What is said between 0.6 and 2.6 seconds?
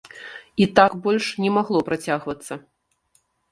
І так больш не магло працягвацца.